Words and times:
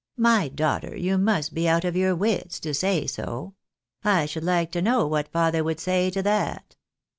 Mj 0.19 0.55
daughter, 0.55 0.95
you 0.97 1.19
must 1.19 1.53
be 1.53 1.69
out 1.69 1.85
of 1.85 1.95
your 1.95 2.15
wits 2.15 2.59
to 2.61 2.73
say 2.73 3.05
so. 3.05 3.53
I 4.03 4.25
should 4.25 4.41
hke 4.45 4.71
to 4.71 4.81
know 4.81 5.05
what 5.05 5.27
father 5.31 5.63
would 5.63 5.79
say 5.79 6.09
to 6.09 6.23
that? 6.23 6.75